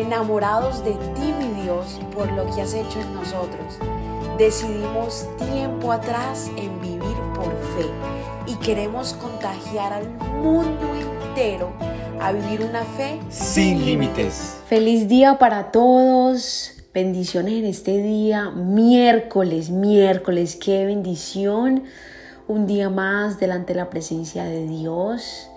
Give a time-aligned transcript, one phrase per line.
[0.00, 3.78] enamorados de ti, mi Dios, por lo que has hecho en nosotros.
[4.38, 7.86] Decidimos tiempo atrás en vivir por fe
[8.46, 10.08] y queremos contagiar al
[10.42, 11.72] mundo entero
[12.20, 14.58] a vivir una fe sin límites.
[14.66, 16.72] Feliz día para todos.
[16.92, 21.84] Bendiciones en este día, miércoles, miércoles, qué bendición.
[22.48, 25.48] Un día más delante de la presencia de Dios.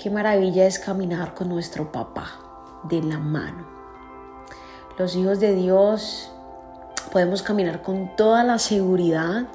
[0.00, 2.49] Qué maravilla es caminar con nuestro papá
[2.84, 3.66] de la mano.
[4.98, 6.30] Los hijos de Dios
[7.12, 9.48] podemos caminar con toda la seguridad,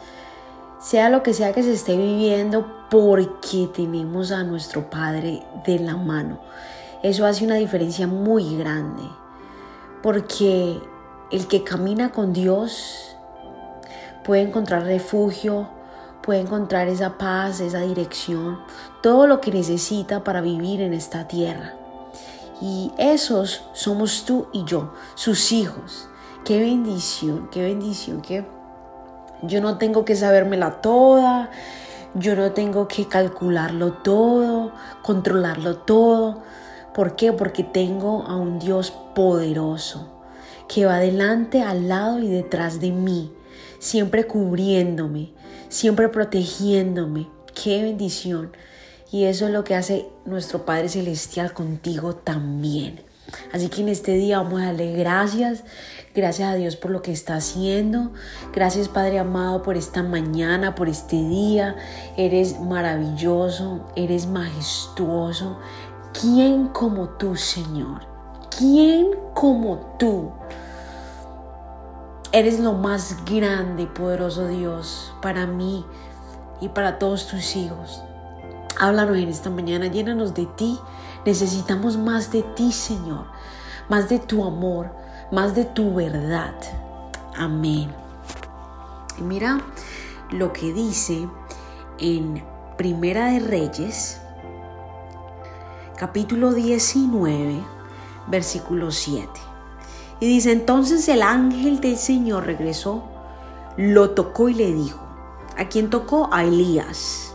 [0.80, 5.96] sea lo que sea que se esté viviendo, porque tenemos a nuestro Padre de la
[5.96, 6.40] mano.
[7.04, 9.04] Eso hace una diferencia muy grande,
[10.02, 10.80] porque
[11.32, 13.16] el que camina con Dios
[14.24, 15.70] puede encontrar refugio,
[16.22, 18.60] puede encontrar esa paz, esa dirección,
[19.02, 21.74] todo lo que necesita para vivir en esta tierra.
[22.62, 26.08] Y esos somos tú y yo, sus hijos.
[26.46, 28.46] Qué bendición, qué bendición, que
[29.42, 31.50] yo no tengo que sabérmela toda,
[32.14, 36.44] yo no tengo que calcularlo todo, controlarlo todo.
[36.94, 37.34] ¿Por qué?
[37.34, 40.16] Porque tengo a un Dios poderoso
[40.68, 43.32] que va delante, al lado y detrás de mí,
[43.80, 45.34] siempre cubriéndome,
[45.70, 47.28] siempre protegiéndome.
[47.54, 48.52] Qué bendición.
[49.12, 53.02] Y eso es lo que hace nuestro Padre Celestial contigo también.
[53.54, 55.64] Así que en este día vamos a darle gracias,
[56.14, 58.12] gracias a Dios por lo que está haciendo,
[58.54, 61.76] gracias Padre amado por esta mañana, por este día,
[62.18, 65.58] eres maravilloso, eres majestuoso.
[66.20, 68.02] ¿Quién como tú, Señor?
[68.58, 70.32] ¿Quién como tú?
[72.32, 75.86] Eres lo más grande, poderoso Dios, para mí
[76.62, 78.02] y para todos tus hijos.
[78.78, 80.78] Háblanos en esta mañana, llénanos de ti.
[81.26, 83.26] Necesitamos más de ti, Señor,
[83.88, 84.92] más de tu amor,
[85.32, 86.54] más de tu verdad.
[87.38, 87.90] Amén.
[89.18, 89.62] Y mira
[90.32, 91.28] lo que dice
[92.00, 92.44] en
[92.78, 94.20] Primera de Reyes,
[95.98, 97.64] capítulo 19,
[98.28, 99.30] versículo 7.
[100.20, 103.04] Y dice, entonces el ángel del Señor regresó,
[103.78, 105.00] lo tocó y le dijo,
[105.58, 106.30] ¿a quién tocó?
[106.34, 107.35] A Elías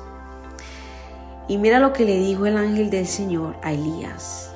[1.51, 4.53] y mira lo que le dijo el ángel del Señor a Elías.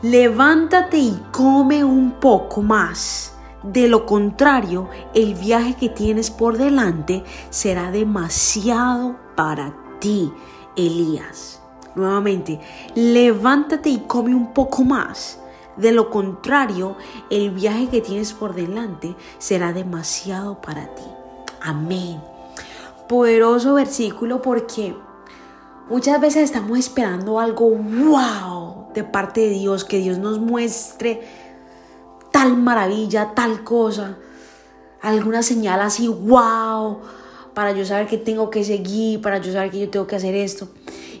[0.00, 3.34] Levántate y come un poco más.
[3.64, 10.32] De lo contrario, el viaje que tienes por delante será demasiado para ti,
[10.76, 11.60] Elías.
[11.96, 12.60] Nuevamente,
[12.94, 15.40] levántate y come un poco más.
[15.76, 16.94] De lo contrario,
[17.28, 21.02] el viaje que tienes por delante será demasiado para ti.
[21.60, 22.22] Amén.
[23.08, 24.94] Poderoso versículo porque
[25.90, 31.20] Muchas veces estamos esperando algo wow de parte de Dios, que Dios nos muestre
[32.30, 34.16] tal maravilla, tal cosa,
[35.02, 37.00] alguna señal así wow,
[37.54, 40.36] para yo saber que tengo que seguir, para yo saber que yo tengo que hacer
[40.36, 40.68] esto.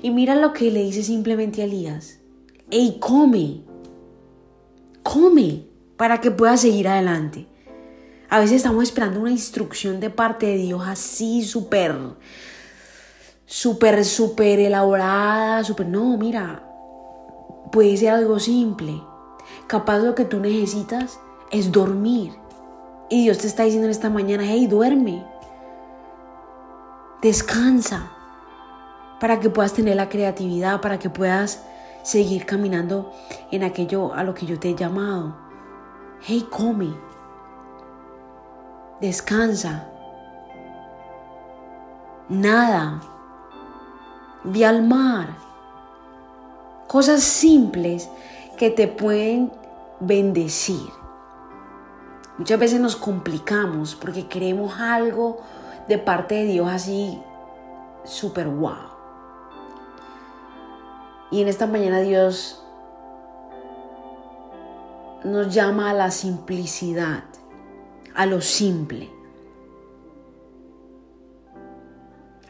[0.02, 2.20] Y mira lo que le dice simplemente a Elías,
[2.70, 3.62] hey, come,
[5.02, 5.66] come,
[5.96, 7.48] para que puedas seguir adelante.
[8.28, 11.96] A veces estamos esperando una instrucción de parte de Dios así súper
[13.50, 15.88] súper, súper elaborada, súper...
[15.88, 16.62] No, mira,
[17.72, 19.02] puede ser algo simple.
[19.66, 21.18] Capaz lo que tú necesitas
[21.50, 22.32] es dormir.
[23.08, 25.26] Y Dios te está diciendo en esta mañana, hey, duerme.
[27.22, 28.12] Descansa.
[29.18, 31.64] Para que puedas tener la creatividad, para que puedas
[32.04, 33.10] seguir caminando
[33.50, 35.36] en aquello a lo que yo te he llamado.
[36.22, 36.94] Hey, come.
[39.00, 39.88] Descansa.
[42.28, 43.19] Nada
[44.44, 45.28] vi al mar.
[46.86, 48.08] Cosas simples
[48.56, 49.52] que te pueden
[50.00, 50.90] bendecir.
[52.38, 55.40] Muchas veces nos complicamos porque queremos algo
[55.88, 57.20] de parte de Dios así
[58.04, 58.90] súper wow.
[61.30, 62.64] Y en esta mañana Dios
[65.22, 67.24] nos llama a la simplicidad,
[68.14, 69.10] a lo simple.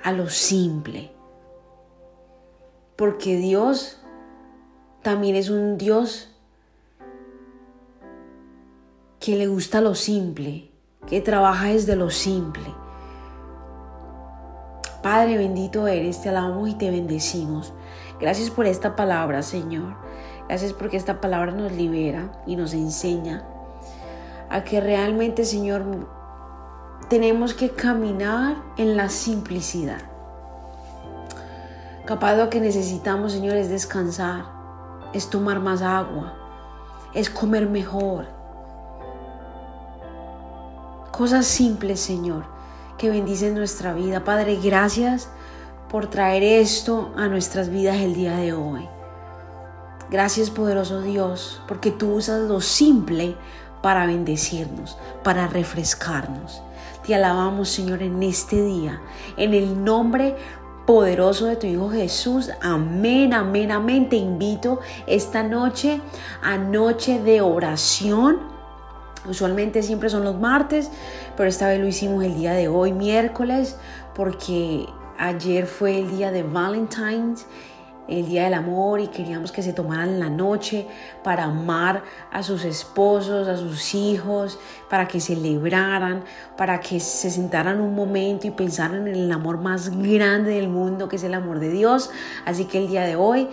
[0.03, 1.20] A lo simple
[3.01, 3.97] porque Dios
[5.01, 6.29] también es un Dios
[9.19, 10.71] que le gusta lo simple,
[11.07, 12.67] que trabaja desde lo simple.
[15.03, 17.73] Padre bendito eres, te alabamos y te bendecimos.
[18.21, 19.97] Gracias por esta palabra, Señor.
[20.47, 23.47] Gracias porque esta palabra nos libera y nos enseña
[24.51, 25.87] a que realmente, Señor,
[27.09, 30.11] tenemos que caminar en la simplicidad.
[32.11, 34.47] Capaz lo que necesitamos, Señor, es descansar,
[35.13, 36.35] es tomar más agua,
[37.15, 38.27] es comer mejor.
[41.13, 42.47] Cosas simples, Señor,
[42.99, 44.25] que bendicen nuestra vida.
[44.25, 45.29] Padre, gracias
[45.89, 48.89] por traer esto a nuestras vidas el día de hoy.
[50.11, 53.37] Gracias, poderoso Dios, porque tú usas lo simple
[53.83, 56.61] para bendecirnos, para refrescarnos.
[57.07, 59.01] Te alabamos, Señor, en este día,
[59.37, 60.37] en el nombre
[60.91, 62.51] poderoso de tu Hijo Jesús.
[62.61, 64.09] Amén, amén, amén.
[64.09, 66.01] Te invito esta noche
[66.43, 68.41] a noche de oración.
[69.25, 70.91] Usualmente siempre son los martes,
[71.37, 73.77] pero esta vez lo hicimos el día de hoy, miércoles,
[74.17, 77.47] porque ayer fue el día de Valentine's
[78.11, 80.87] el Día del Amor y queríamos que se tomaran la noche
[81.23, 82.03] para amar
[82.33, 84.59] a sus esposos, a sus hijos,
[84.89, 86.25] para que celebraran,
[86.57, 91.09] para que se sentaran un momento y pensaran en el amor más grande del mundo,
[91.09, 92.11] que es el amor de Dios.
[92.45, 93.49] Así que el día de hoy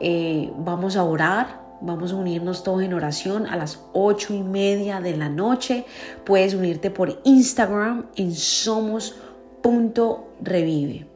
[0.00, 1.66] eh, vamos a orar.
[1.78, 5.84] Vamos a unirnos todos en oración a las ocho y media de la noche.
[6.24, 11.15] Puedes unirte por Instagram en somos.revive.